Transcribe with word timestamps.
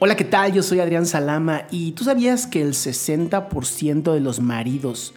Hola, 0.00 0.14
¿qué 0.14 0.24
tal? 0.24 0.52
Yo 0.52 0.62
soy 0.62 0.78
Adrián 0.78 1.06
Salama 1.06 1.62
y 1.72 1.90
tú 1.90 2.04
sabías 2.04 2.46
que 2.46 2.62
el 2.62 2.74
60% 2.74 4.12
de 4.12 4.20
los 4.20 4.38
maridos 4.38 5.12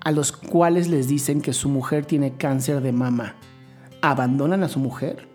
a 0.00 0.10
los 0.10 0.32
cuales 0.32 0.88
les 0.88 1.06
dicen 1.06 1.40
que 1.40 1.52
su 1.52 1.68
mujer 1.68 2.04
tiene 2.04 2.32
cáncer 2.32 2.80
de 2.80 2.90
mama 2.90 3.36
abandonan 4.02 4.64
a 4.64 4.68
su 4.68 4.80
mujer? 4.80 5.28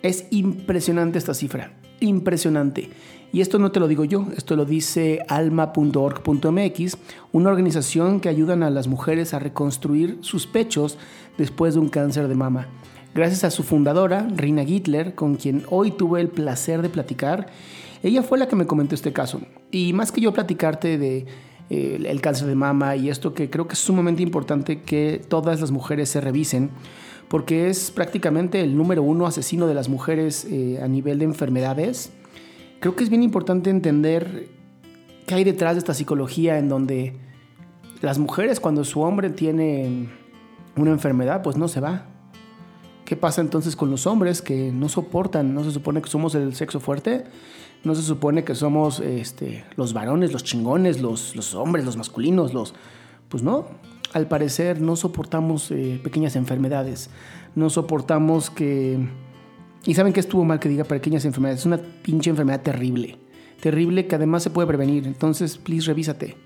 Es 0.00 0.26
impresionante 0.30 1.18
esta 1.18 1.34
cifra, 1.34 1.74
impresionante. 2.00 2.88
Y 3.30 3.42
esto 3.42 3.58
no 3.58 3.72
te 3.72 3.80
lo 3.80 3.88
digo 3.88 4.06
yo, 4.06 4.28
esto 4.34 4.56
lo 4.56 4.64
dice 4.64 5.20
alma.org.mx, 5.28 6.96
una 7.32 7.50
organización 7.50 8.20
que 8.20 8.30
ayudan 8.30 8.62
a 8.62 8.70
las 8.70 8.88
mujeres 8.88 9.34
a 9.34 9.38
reconstruir 9.38 10.16
sus 10.22 10.46
pechos 10.46 10.96
después 11.36 11.74
de 11.74 11.80
un 11.80 11.90
cáncer 11.90 12.28
de 12.28 12.36
mama 12.36 12.68
gracias 13.14 13.44
a 13.44 13.50
su 13.50 13.62
fundadora, 13.62 14.26
Rina 14.36 14.64
Gittler, 14.64 15.14
con 15.14 15.36
quien 15.36 15.64
hoy 15.68 15.90
tuve 15.90 16.20
el 16.20 16.28
placer 16.28 16.82
de 16.82 16.88
platicar. 16.88 17.48
Ella 18.02 18.22
fue 18.22 18.38
la 18.38 18.48
que 18.48 18.56
me 18.56 18.66
comentó 18.66 18.94
este 18.94 19.12
caso. 19.12 19.40
Y 19.70 19.92
más 19.92 20.12
que 20.12 20.20
yo 20.20 20.32
platicarte 20.32 20.98
de 20.98 21.26
eh, 21.70 22.02
el 22.04 22.20
cáncer 22.20 22.48
de 22.48 22.54
mama 22.54 22.96
y 22.96 23.08
esto 23.08 23.34
que 23.34 23.48
creo 23.48 23.66
que 23.66 23.74
es 23.74 23.78
sumamente 23.78 24.22
importante 24.22 24.82
que 24.82 25.22
todas 25.28 25.60
las 25.60 25.70
mujeres 25.70 26.08
se 26.08 26.20
revisen, 26.20 26.70
porque 27.28 27.68
es 27.68 27.90
prácticamente 27.90 28.60
el 28.60 28.76
número 28.76 29.02
uno 29.02 29.26
asesino 29.26 29.66
de 29.66 29.74
las 29.74 29.88
mujeres 29.88 30.46
eh, 30.50 30.80
a 30.82 30.88
nivel 30.88 31.18
de 31.18 31.24
enfermedades. 31.24 32.12
Creo 32.80 32.96
que 32.96 33.04
es 33.04 33.10
bien 33.10 33.22
importante 33.22 33.70
entender 33.70 34.48
qué 35.26 35.36
hay 35.36 35.44
detrás 35.44 35.74
de 35.74 35.78
esta 35.78 35.94
psicología 35.94 36.58
en 36.58 36.68
donde 36.68 37.16
las 38.00 38.18
mujeres 38.18 38.58
cuando 38.58 38.84
su 38.84 39.00
hombre 39.00 39.30
tiene 39.30 40.08
una 40.76 40.90
enfermedad, 40.90 41.42
pues 41.42 41.56
no 41.56 41.68
se 41.68 41.80
va, 41.80 42.11
¿Qué 43.12 43.16
pasa 43.16 43.42
entonces 43.42 43.76
con 43.76 43.90
los 43.90 44.06
hombres 44.06 44.40
que 44.40 44.72
no 44.72 44.88
soportan? 44.88 45.52
¿No 45.52 45.62
se 45.64 45.70
supone 45.70 46.00
que 46.00 46.08
somos 46.08 46.34
el 46.34 46.54
sexo 46.54 46.80
fuerte? 46.80 47.24
¿No 47.84 47.94
se 47.94 48.00
supone 48.00 48.42
que 48.42 48.54
somos 48.54 49.00
este, 49.00 49.66
los 49.76 49.92
varones, 49.92 50.32
los 50.32 50.44
chingones, 50.44 51.02
los, 51.02 51.36
los 51.36 51.54
hombres, 51.54 51.84
los 51.84 51.98
masculinos? 51.98 52.54
Los... 52.54 52.72
Pues 53.28 53.42
no, 53.42 53.66
al 54.14 54.28
parecer 54.28 54.80
no 54.80 54.96
soportamos 54.96 55.70
eh, 55.72 56.00
pequeñas 56.02 56.36
enfermedades. 56.36 57.10
No 57.54 57.68
soportamos 57.68 58.48
que... 58.48 59.06
Y 59.84 59.92
saben 59.92 60.14
que 60.14 60.20
estuvo 60.20 60.42
mal 60.44 60.58
que 60.58 60.70
diga 60.70 60.84
pequeñas 60.84 61.26
enfermedades. 61.26 61.60
Es 61.60 61.66
una 61.66 61.82
pinche 62.00 62.30
enfermedad 62.30 62.62
terrible. 62.62 63.18
Terrible 63.60 64.06
que 64.06 64.14
además 64.14 64.42
se 64.42 64.48
puede 64.48 64.68
prevenir. 64.68 65.06
Entonces, 65.06 65.58
please, 65.58 65.86
revísate. 65.86 66.38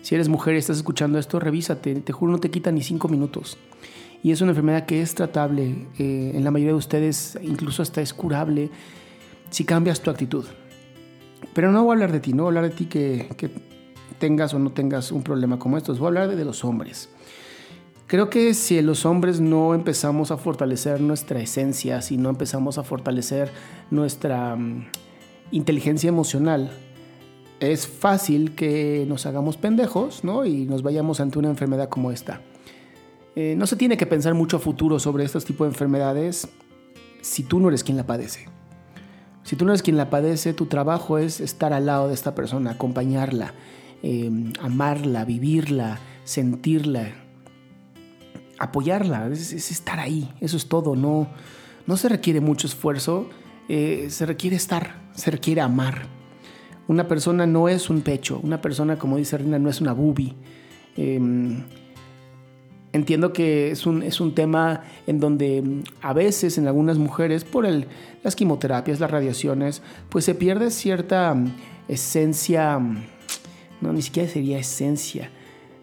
Si 0.00 0.14
eres 0.14 0.30
mujer 0.30 0.54
y 0.54 0.56
estás 0.56 0.78
escuchando 0.78 1.18
esto, 1.18 1.38
revísate. 1.38 1.94
Te 1.96 2.12
juro, 2.14 2.32
no 2.32 2.38
te 2.38 2.50
quita 2.50 2.72
ni 2.72 2.82
cinco 2.82 3.08
minutos 3.08 3.58
y 4.24 4.32
es 4.32 4.40
una 4.40 4.52
enfermedad 4.52 4.86
que 4.86 5.02
es 5.02 5.14
tratable, 5.14 5.86
eh, 5.98 6.32
en 6.34 6.44
la 6.44 6.50
mayoría 6.50 6.72
de 6.72 6.78
ustedes 6.78 7.38
incluso 7.42 7.82
hasta 7.82 8.00
es 8.00 8.14
curable 8.14 8.70
si 9.50 9.66
cambias 9.66 10.00
tu 10.00 10.10
actitud. 10.10 10.46
Pero 11.52 11.70
no 11.70 11.84
voy 11.84 11.90
a 11.90 11.92
hablar 11.92 12.10
de 12.10 12.20
ti, 12.20 12.32
no 12.32 12.44
voy 12.44 12.54
a 12.54 12.56
hablar 12.56 12.70
de 12.70 12.76
ti 12.76 12.86
que, 12.86 13.28
tengas 14.18 14.54
o 14.54 14.58
no 14.58 14.72
tengas 14.72 15.12
un 15.12 15.22
problema 15.22 15.58
como 15.58 15.76
estos, 15.76 15.98
voy 15.98 16.06
a 16.06 16.08
hablar 16.08 16.36
de, 16.36 16.42
los 16.42 16.64
hombres. 16.64 17.10
Creo 18.06 18.30
que 18.30 18.54
si 18.54 18.80
los 18.80 19.04
hombres 19.04 19.42
no 19.42 19.74
empezamos 19.74 20.30
a 20.30 20.38
fortalecer 20.38 21.02
nuestra 21.02 21.42
esencia, 21.42 22.00
si 22.00 22.16
no 22.16 22.30
empezamos 22.30 22.78
a 22.78 22.82
fortalecer 22.82 23.50
nuestra 23.90 24.56
mm, 24.56 24.86
inteligencia 25.50 26.08
emocional, 26.08 26.70
es 27.60 27.86
fácil 27.86 28.54
que 28.54 29.04
nos 29.06 29.26
hagamos 29.26 29.58
pendejos 29.58 30.24
¿no? 30.24 30.46
y 30.46 30.64
nos 30.64 30.82
vayamos 30.82 31.20
ante 31.20 31.38
una 31.38 31.50
enfermedad 31.50 31.90
como 31.90 32.10
esta. 32.10 32.40
Eh, 33.36 33.54
no 33.56 33.66
se 33.66 33.76
tiene 33.76 33.96
que 33.96 34.06
pensar 34.06 34.34
mucho 34.34 34.58
a 34.58 34.60
futuro 34.60 34.98
sobre 34.98 35.24
estos 35.24 35.44
tipos 35.44 35.66
de 35.66 35.72
enfermedades 35.72 36.48
si 37.20 37.42
tú 37.42 37.58
no 37.58 37.68
eres 37.68 37.82
quien 37.82 37.96
la 37.96 38.06
padece. 38.06 38.48
Si 39.42 39.56
tú 39.56 39.64
no 39.64 39.72
eres 39.72 39.82
quien 39.82 39.96
la 39.96 40.08
padece, 40.08 40.54
tu 40.54 40.66
trabajo 40.66 41.18
es 41.18 41.40
estar 41.40 41.72
al 41.72 41.86
lado 41.86 42.08
de 42.08 42.14
esta 42.14 42.34
persona, 42.34 42.72
acompañarla, 42.72 43.54
em, 44.02 44.52
amarla, 44.60 45.24
vivirla, 45.24 45.98
sentirla, 46.24 47.12
apoyarla, 48.58 49.28
es, 49.28 49.52
estar 49.52 50.00
ahí, 50.00 50.32
eso 50.40 50.56
es 50.56 50.68
todo, 50.68 50.96
no, 50.96 51.28
no 51.86 51.96
se 51.96 52.08
requiere 52.08 52.40
mucho 52.40 52.66
esfuerzo, 52.66 53.28
eh, 53.68 54.06
se 54.10 54.24
requiere 54.26 54.56
estar, 54.56 55.10
se 55.14 55.30
requiere 55.30 55.60
amar. 55.60 56.06
Una 56.86 57.08
persona 57.08 57.46
no 57.46 57.68
es 57.68 57.90
un 57.90 58.02
pecho, 58.02 58.40
una 58.42 58.60
persona, 58.60 58.98
como 58.98 59.16
dice 59.16 59.38
Rina, 59.38 59.58
no 59.58 59.70
es 59.70 59.80
una 59.80 59.92
boobie. 59.92 60.34
Em, 60.96 61.64
Entiendo 62.94 63.32
que 63.32 63.72
es 63.72 63.86
un, 63.86 64.04
es 64.04 64.20
un 64.20 64.36
tema 64.36 64.82
en 65.08 65.18
donde 65.18 65.62
mm, 65.62 65.82
a 66.00 66.12
veces 66.12 66.58
en 66.58 66.68
algunas 66.68 66.96
mujeres, 66.96 67.42
por 67.42 67.66
el, 67.66 67.88
las 68.22 68.36
quimioterapias, 68.36 69.00
las 69.00 69.10
radiaciones, 69.10 69.82
pues 70.08 70.24
se 70.24 70.36
pierde 70.36 70.70
cierta 70.70 71.34
mm, 71.34 71.56
esencia, 71.88 72.78
mm, 72.78 73.04
no, 73.80 73.92
ni 73.92 74.00
siquiera 74.00 74.28
sería 74.28 74.58
esencia, 74.58 75.28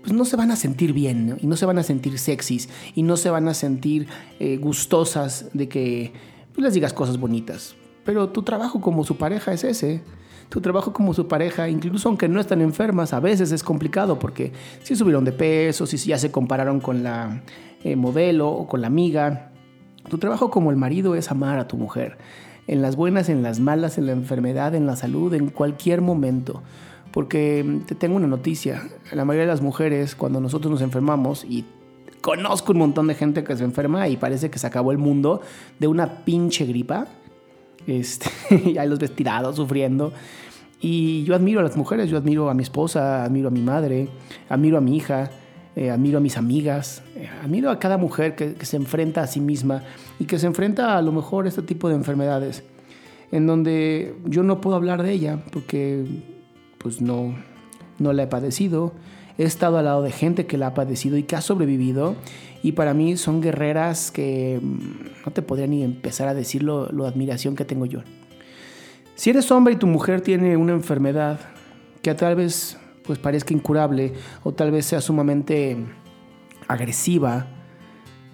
pues 0.00 0.14
no 0.14 0.24
se 0.24 0.36
van 0.36 0.50
a 0.50 0.56
sentir 0.56 0.94
bien 0.94 1.36
y 1.42 1.46
no 1.46 1.56
se 1.56 1.66
van 1.66 1.76
a 1.76 1.82
sentir 1.82 2.18
sexys 2.18 2.70
y 2.94 3.02
no 3.02 3.18
se 3.18 3.28
van 3.28 3.48
a 3.48 3.54
sentir 3.54 4.08
eh, 4.40 4.56
gustosas 4.56 5.50
de 5.52 5.68
que 5.68 6.14
pues, 6.54 6.64
les 6.64 6.72
digas 6.72 6.94
cosas 6.94 7.20
bonitas. 7.20 7.76
Pero 8.06 8.30
tu 8.30 8.44
trabajo 8.44 8.80
como 8.80 9.04
su 9.04 9.18
pareja 9.18 9.52
es 9.52 9.64
ese 9.64 10.00
tu 10.48 10.60
trabajo 10.60 10.92
como 10.92 11.14
su 11.14 11.26
pareja, 11.26 11.68
incluso 11.68 12.08
aunque 12.08 12.28
no 12.28 12.40
están 12.40 12.60
enfermas, 12.60 13.12
a 13.12 13.20
veces 13.20 13.52
es 13.52 13.62
complicado 13.62 14.18
porque 14.18 14.52
si 14.82 14.96
subieron 14.96 15.24
de 15.24 15.32
peso, 15.32 15.86
si 15.86 15.96
ya 15.96 16.18
se 16.18 16.30
compararon 16.30 16.80
con 16.80 17.02
la 17.02 17.42
eh, 17.82 17.96
modelo 17.96 18.48
o 18.50 18.66
con 18.66 18.80
la 18.80 18.86
amiga, 18.86 19.50
tu 20.08 20.18
trabajo 20.18 20.50
como 20.50 20.70
el 20.70 20.76
marido 20.76 21.14
es 21.14 21.30
amar 21.30 21.58
a 21.58 21.68
tu 21.68 21.76
mujer, 21.76 22.18
en 22.66 22.82
las 22.82 22.96
buenas, 22.96 23.28
en 23.28 23.42
las 23.42 23.60
malas, 23.60 23.98
en 23.98 24.06
la 24.06 24.12
enfermedad, 24.12 24.74
en 24.74 24.86
la 24.86 24.96
salud, 24.96 25.32
en 25.34 25.48
cualquier 25.48 26.00
momento. 26.00 26.62
Porque 27.10 27.62
mm, 27.64 27.80
te 27.80 27.94
tengo 27.94 28.16
una 28.16 28.26
noticia, 28.26 28.82
la 29.12 29.24
mayoría 29.24 29.46
de 29.46 29.52
las 29.52 29.62
mujeres 29.62 30.14
cuando 30.14 30.40
nosotros 30.40 30.70
nos 30.70 30.82
enfermamos 30.82 31.44
y 31.44 31.64
conozco 32.20 32.72
un 32.72 32.78
montón 32.78 33.06
de 33.06 33.14
gente 33.14 33.44
que 33.44 33.54
se 33.54 33.64
enferma 33.64 34.08
y 34.08 34.16
parece 34.16 34.50
que 34.50 34.58
se 34.58 34.66
acabó 34.66 34.92
el 34.92 34.98
mundo 34.98 35.42
de 35.78 35.86
una 35.86 36.24
pinche 36.24 36.64
gripa, 36.64 37.06
este, 37.86 38.30
y 38.70 38.78
ahí 38.78 38.88
los 38.88 38.98
ves 38.98 39.14
tirados, 39.14 39.56
sufriendo. 39.56 40.12
Y 40.80 41.24
yo 41.24 41.34
admiro 41.34 41.60
a 41.60 41.62
las 41.62 41.76
mujeres, 41.76 42.10
yo 42.10 42.18
admiro 42.18 42.50
a 42.50 42.54
mi 42.54 42.62
esposa, 42.62 43.24
admiro 43.24 43.48
a 43.48 43.50
mi 43.50 43.62
madre, 43.62 44.08
admiro 44.48 44.76
a 44.76 44.80
mi 44.80 44.96
hija, 44.96 45.30
eh, 45.76 45.90
admiro 45.90 46.18
a 46.18 46.20
mis 46.20 46.36
amigas, 46.36 47.02
eh, 47.16 47.28
admiro 47.42 47.70
a 47.70 47.78
cada 47.78 47.96
mujer 47.96 48.36
que, 48.36 48.54
se 48.64 48.76
enfrenta 48.76 49.22
a 49.22 49.26
sí 49.26 49.40
misma 49.40 49.82
y 50.20 50.26
que 50.26 50.38
se 50.38 50.46
enfrenta 50.46 50.96
a 50.96 51.02
lo 51.02 51.10
mejor 51.10 51.46
a 51.46 51.48
este 51.48 51.62
tipo 51.62 51.88
de 51.88 51.94
enfermedades, 51.94 52.64
en 53.32 53.46
donde 53.46 54.14
yo 54.26 54.42
no 54.42 54.60
puedo 54.60 54.76
hablar 54.76 55.02
de 55.02 55.12
ella 55.12 55.42
porque 55.52 56.04
pues 56.78 57.00
no, 57.00 57.34
no 57.98 58.12
la 58.12 58.24
he 58.24 58.26
padecido, 58.26 58.92
he 59.38 59.44
estado 59.44 59.78
al 59.78 59.86
lado 59.86 60.02
de 60.02 60.12
gente 60.12 60.46
que 60.46 60.58
la 60.58 60.68
ha 60.68 60.74
padecido 60.74 61.16
y 61.16 61.24
que 61.24 61.36
ha 61.36 61.40
sobrevivido 61.40 62.16
y 62.62 62.72
para 62.72 62.94
mí 62.94 63.18
son 63.18 63.42
guerreras 63.42 64.10
que 64.10 64.58
mm, 64.60 65.26
no 65.26 65.32
te 65.32 65.42
podría 65.42 65.66
ni 65.66 65.82
empezar 65.82 66.28
a 66.28 66.34
decir 66.34 66.62
lo, 66.62 66.86
admiración 67.06 67.56
que 67.56 67.66
tengo 67.66 67.84
yo. 67.84 68.00
Si 69.16 69.30
eres 69.30 69.50
hombre 69.52 69.74
y 69.74 69.76
tu 69.76 69.86
mujer 69.86 70.22
tiene 70.22 70.56
una 70.56 70.72
enfermedad 70.72 71.40
que 72.00 72.14
tal 72.14 72.36
vez 72.36 72.78
pues 73.04 73.18
parezca 73.18 73.52
incurable 73.52 74.14
o 74.44 74.52
tal 74.52 74.70
vez 74.70 74.86
sea 74.86 75.02
sumamente 75.02 75.76
agresiva, 76.66 77.48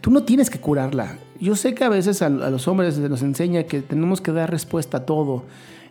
tú 0.00 0.10
no 0.10 0.24
tienes 0.24 0.50
que 0.50 0.58
curarla. 0.58 1.18
Yo 1.38 1.54
sé 1.54 1.74
que 1.74 1.84
a 1.84 1.88
veces 1.88 2.20
a, 2.20 2.28
los 2.28 2.66
hombres 2.66 2.96
se 2.96 3.08
nos 3.08 3.22
enseña 3.22 3.62
que 3.62 3.80
tenemos 3.80 4.20
que 4.20 4.32
dar 4.32 4.50
respuesta 4.50 4.98
a 4.98 5.06
todo. 5.06 5.44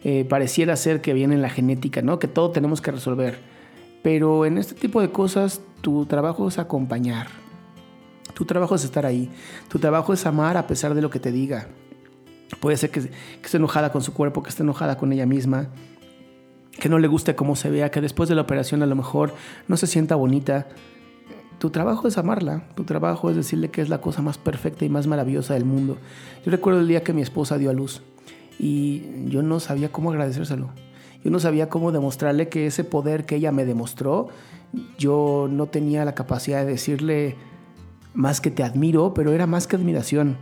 Eh, 0.04 0.26
pareciera 0.26 0.76
ser 0.76 1.00
que 1.00 1.14
viene 1.14 1.36
en 1.36 1.42
la 1.42 1.50
genética, 1.50 2.02
¿no? 2.02 2.20
Que 2.20 2.28
todo 2.28 2.52
tenemos 2.52 2.82
que 2.82 2.92
resolver. 2.92 3.40
Pero 4.06 4.46
en 4.46 4.60
este 4.60 4.76
tipo 4.76 5.02
de 5.02 5.10
cosas 5.10 5.62
tu 5.82 6.06
trabajo 6.06 6.48
es 6.48 6.60
acompañar. 6.60 7.26
Tu 8.36 8.46
trabajo 8.46 8.76
es 8.76 8.84
estar 8.84 9.04
ahí. 9.04 9.32
Tu 9.68 9.80
trabajo 9.80 10.14
es 10.14 10.28
amar 10.28 10.58
a 10.58 10.68
pesar 10.68 10.94
de 10.94 11.02
lo 11.02 11.10
que 11.10 11.20
te 11.20 11.32
diga. 11.32 11.70
Puede 12.60 12.78
ser 12.78 12.92
que, 12.92 13.00
esté 13.00 13.58
enojada 13.58 13.92
con 13.92 14.04
su 14.04 14.14
cuerpo, 14.14 14.44
que 14.44 14.50
esté 14.50 14.62
enojada 14.62 14.96
con 14.96 15.12
ella 15.12 15.26
misma, 15.26 15.70
que 16.80 16.88
no 16.88 17.00
le 17.00 17.08
guste 17.08 17.36
cómo 17.36 17.56
se 17.56 17.72
vea, 17.72 17.90
que 17.90 18.00
después 18.00 18.30
de 18.30 18.36
la 18.36 18.44
operación 18.44 18.84
a 18.84 18.86
lo 18.86 18.96
mejor 18.96 19.34
no 19.68 19.76
se 19.76 19.88
sienta 19.88 20.14
bonita. 20.14 20.68
Tu 21.58 21.72
trabajo 21.72 22.08
es 22.08 22.20
amarla, 22.20 22.70
tu 22.76 22.84
trabajo 22.84 23.32
es 23.32 23.36
decirle 23.36 23.72
que 23.72 23.82
es 23.82 23.90
la 23.90 24.02
cosa 24.02 24.22
más 24.22 24.38
perfecta 24.38 24.86
y 24.86 24.90
más 24.90 25.08
maravillosa 25.08 25.56
del 25.56 25.66
mundo. 25.66 25.98
Yo 26.46 26.52
recuerdo 26.52 26.80
el 26.80 26.88
día 26.88 27.04
que 27.04 27.14
mi 27.14 27.24
esposa 27.24 27.58
dio 27.58 27.72
a 27.72 27.74
luz 27.74 28.04
y 28.60 29.02
yo 29.32 29.42
no 29.42 29.60
sabía 29.60 29.92
cómo 29.92 30.12
agradecérselo. 30.12 30.85
Yo 31.26 31.32
no 31.32 31.40
sabía 31.40 31.70
cómo 31.70 31.92
demostrarle 31.92 32.50
que 32.50 32.68
ese 32.68 32.84
poder 32.84 33.26
que 33.26 33.38
ella 33.38 33.52
me 33.52 33.66
demostró, 33.66 34.28
yo 35.00 35.48
no 35.50 35.66
tenía 35.66 36.06
la 36.06 36.14
capacidad 36.14 36.64
de 36.64 36.74
decirle 36.74 37.36
más 38.14 38.42
que 38.42 38.52
te 38.52 38.62
admiro, 38.62 39.16
pero 39.16 39.34
era 39.34 39.48
más 39.48 39.66
que 39.66 39.76
admiración. 39.76 40.38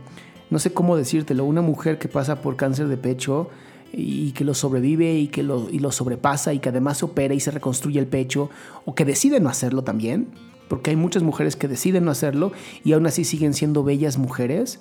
No 0.50 0.58
sé 0.58 0.74
cómo 0.74 0.98
decírtelo, 0.98 1.46
una 1.46 1.62
mujer 1.62 1.98
que 1.98 2.08
pasa 2.08 2.42
por 2.42 2.56
cáncer 2.56 2.88
de 2.88 2.98
pecho 2.98 3.48
y 3.92 4.32
que 4.32 4.44
lo 4.44 4.52
sobrevive 4.52 5.14
y 5.14 5.28
que 5.28 5.42
lo, 5.42 5.70
y 5.70 5.78
lo 5.78 5.90
sobrepasa 5.90 6.52
y 6.52 6.58
que 6.58 6.68
además 6.68 6.98
se 6.98 7.06
opera 7.06 7.32
y 7.32 7.40
se 7.40 7.50
reconstruye 7.50 7.98
el 7.98 8.06
pecho, 8.06 8.50
o 8.84 8.94
que 8.94 9.06
decide 9.06 9.40
no 9.40 9.48
hacerlo 9.48 9.84
también, 9.84 10.28
porque 10.68 10.90
hay 10.90 10.96
muchas 10.96 11.22
mujeres 11.22 11.56
que 11.56 11.66
deciden 11.66 12.04
no 12.04 12.10
hacerlo 12.10 12.52
y 12.84 12.92
aún 12.92 13.06
así 13.06 13.24
siguen 13.24 13.54
siendo 13.54 13.84
bellas 13.84 14.18
mujeres. 14.18 14.80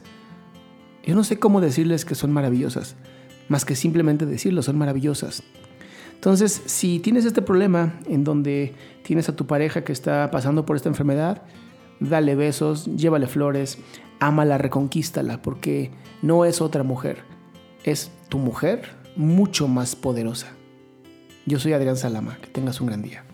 Yo 1.06 1.16
no 1.16 1.24
sé 1.24 1.40
cómo 1.40 1.62
decirles 1.62 2.04
que 2.04 2.16
son 2.16 2.34
maravillosas. 2.34 2.98
más 3.48 3.64
que 3.64 3.76
simplemente 3.78 4.26
decirlo, 4.26 4.64
son 4.64 4.78
maravillosas. 4.78 5.44
Entonces, 6.16 6.62
si 6.66 7.00
tienes 7.00 7.26
este 7.26 7.42
problema 7.42 8.00
en 8.08 8.24
donde 8.24 8.74
tienes 9.04 9.28
a 9.30 9.36
tu 9.36 9.46
pareja 9.46 9.84
que 9.84 9.92
está 9.92 10.32
pasando 10.32 10.66
por 10.66 10.76
esta 10.76 10.90
enfermedad, 10.90 11.44
dale 12.00 12.36
besos, 12.36 12.86
llévale 12.96 13.28
flores, 13.28 13.78
ámala, 14.20 14.58
reconquístala, 14.58 15.42
porque 15.42 15.92
no 16.22 16.46
es 16.46 16.62
otra 16.62 16.84
mujer, 16.84 17.24
es 17.84 18.12
tu 18.30 18.38
mujer 18.38 18.84
mucho 19.16 19.68
más 19.68 19.96
poderosa. 19.96 20.48
Yo 21.46 21.60
soy 21.60 21.74
Adrián 21.74 21.98
Salama, 21.98 22.38
que 22.42 22.48
tengas 22.48 22.80
un 22.80 22.88
gran 22.88 23.02
día. 23.02 23.26